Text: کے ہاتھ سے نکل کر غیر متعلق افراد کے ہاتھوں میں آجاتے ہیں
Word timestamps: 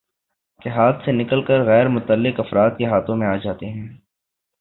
کے 0.59 0.69
ہاتھ 0.69 1.03
سے 1.05 1.11
نکل 1.11 1.43
کر 1.45 1.63
غیر 1.65 1.87
متعلق 1.87 2.39
افراد 2.39 2.71
کے 2.77 2.85
ہاتھوں 2.85 3.15
میں 3.15 3.27
آجاتے 3.27 3.65
ہیں 3.65 3.87